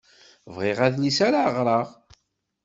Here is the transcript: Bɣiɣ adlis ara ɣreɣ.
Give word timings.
Bɣiɣ 0.53 0.79
adlis 0.87 1.19
ara 1.27 1.41
ɣreɣ. 1.55 1.87